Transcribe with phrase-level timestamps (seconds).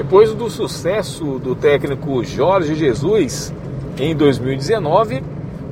[0.00, 3.52] Depois do sucesso do técnico Jorge Jesus
[3.98, 5.22] em 2019,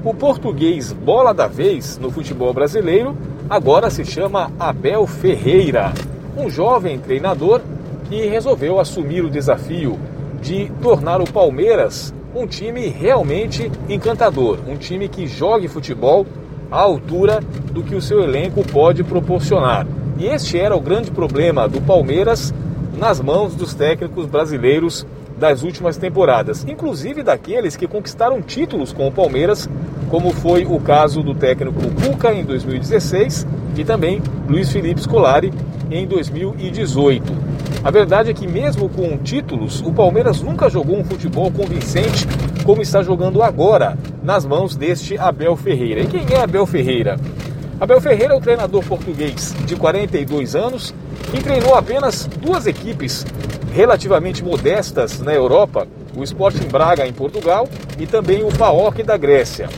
[0.05, 3.17] o português bola da vez no futebol brasileiro
[3.49, 5.95] agora se chama Abel Ferreira,
[6.37, 7.63] um jovem treinador
[8.11, 9.99] que resolveu assumir o desafio
[10.43, 16.27] de tornar o Palmeiras um time realmente encantador, um time que jogue futebol
[16.71, 17.41] à altura
[17.73, 19.87] do que o seu elenco pode proporcionar.
[20.19, 22.53] E este era o grande problema do Palmeiras
[22.99, 25.07] nas mãos dos técnicos brasileiros
[25.39, 29.69] das últimas temporadas, inclusive daqueles que conquistaram títulos com o Palmeiras,
[30.11, 35.53] como foi o caso do técnico Cuca em 2016 e também Luiz Felipe Scolari
[35.91, 37.33] em 2018.
[37.85, 42.27] A verdade é que, mesmo com títulos, o Palmeiras nunca jogou um futebol convincente
[42.65, 46.01] como está jogando agora, nas mãos deste Abel Ferreira.
[46.01, 47.17] E quem é Abel Ferreira?
[47.81, 50.93] Abel Ferreira é o treinador português de 42 anos
[51.31, 53.25] que treinou apenas duas equipes
[53.73, 55.87] relativamente modestas na Europa,
[56.17, 59.69] o Sporting Braga em Portugal e também o PAOK da Grécia.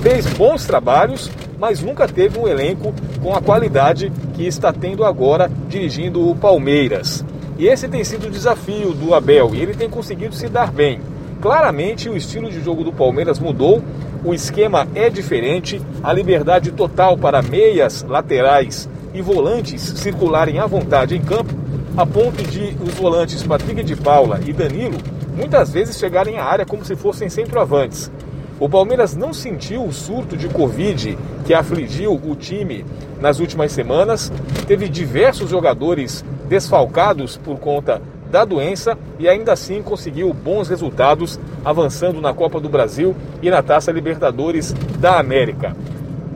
[0.00, 2.92] Fez bons trabalhos, mas nunca teve um elenco
[3.22, 7.24] com a qualidade que está tendo agora dirigindo o Palmeiras.
[7.58, 11.00] E esse tem sido o desafio do Abel e ele tem conseguido se dar bem.
[11.40, 13.82] Claramente o estilo de jogo do Palmeiras mudou,
[14.24, 21.16] o esquema é diferente, a liberdade total para meias, laterais e volantes circularem à vontade
[21.16, 21.54] em campo,
[21.96, 24.98] a ponto de os volantes Patrick de Paula e Danilo
[25.36, 28.10] muitas vezes chegarem à área como se fossem centroavantes.
[28.58, 32.84] O Palmeiras não sentiu o surto de Covid que afligiu o time
[33.20, 34.32] nas últimas semanas.
[34.66, 42.20] Teve diversos jogadores desfalcados por conta da doença e ainda assim conseguiu bons resultados, avançando
[42.20, 45.76] na Copa do Brasil e na Taça Libertadores da América.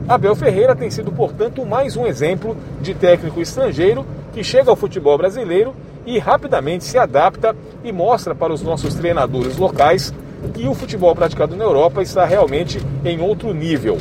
[0.09, 5.15] Abel Ferreira tem sido, portanto, mais um exemplo de técnico estrangeiro que chega ao futebol
[5.15, 10.11] brasileiro e rapidamente se adapta e mostra para os nossos treinadores locais
[10.55, 13.99] que o futebol praticado na Europa está realmente em outro nível.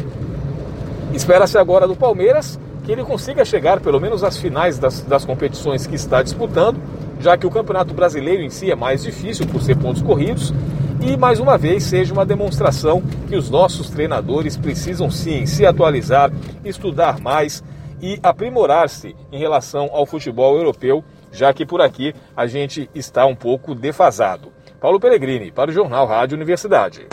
[1.13, 5.87] Espera-se agora do Palmeiras que ele consiga chegar pelo menos às finais das, das competições
[5.87, 6.81] que está disputando,
[7.21, 10.55] já que o Campeonato Brasileiro em si é mais difícil por ser pontos corridos,
[11.01, 16.31] e mais uma vez seja uma demonstração que os nossos treinadores precisam sim se atualizar,
[16.65, 17.63] estudar mais
[18.01, 23.35] e aprimorar-se em relação ao futebol europeu, já que por aqui a gente está um
[23.35, 24.53] pouco defasado.
[24.81, 27.07] Paulo Pellegrini, para o Jornal Rádio Universidade.